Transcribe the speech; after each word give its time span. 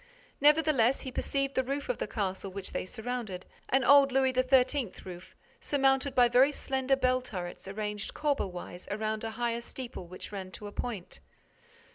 Nevertheless, 0.39 1.01
he 1.01 1.11
perceived 1.11 1.53
the 1.53 1.61
roof 1.63 1.87
of 1.87 1.99
the 1.99 2.07
castle 2.07 2.49
which 2.51 2.71
they 2.73 2.87
surrounded, 2.87 3.45
an 3.69 3.83
old 3.83 4.11
Louis 4.11 4.33
XIII. 4.33 4.91
roof, 5.05 5.35
surmounted 5.59 6.15
by 6.15 6.27
very 6.27 6.51
slender 6.51 6.95
bell 6.95 7.21
turrets 7.21 7.67
arranged 7.67 8.15
corbel 8.15 8.49
wise 8.51 8.87
around 8.89 9.23
a 9.23 9.29
higher 9.37 9.61
steeple 9.61 10.07
which 10.07 10.31
ran 10.31 10.49
to 10.53 10.65
a 10.65 10.71
point. 10.71 11.19